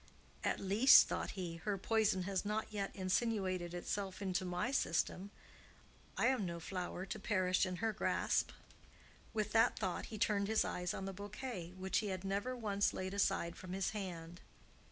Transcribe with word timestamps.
"At 0.43 0.59
least," 0.59 1.07
thought 1.07 1.31
he, 1.37 1.57
"her 1.57 1.77
poison 1.77 2.23
has 2.23 2.43
not 2.43 2.73
yet 2.73 2.89
insinuated 2.95 3.75
itself 3.75 4.19
into 4.19 4.43
my 4.43 4.71
system. 4.71 5.29
I 6.17 6.25
am 6.25 6.43
no 6.43 6.59
flower 6.59 7.05
to 7.05 7.19
perish 7.19 7.67
in 7.67 7.75
her 7.75 7.93
grasp." 7.93 8.49
With 9.31 9.51
that 9.51 9.77
thought 9.77 10.07
he 10.07 10.17
turned 10.17 10.47
his 10.47 10.65
eyes 10.65 10.95
on 10.95 11.05
the 11.05 11.13
bouquet, 11.13 11.73
which 11.77 11.99
he 11.99 12.07
had 12.07 12.23
never 12.23 12.55
once 12.55 12.93
laid 12.95 13.13
aside 13.13 13.55
from 13.55 13.73
his 13.73 13.91
hand. 13.91 14.41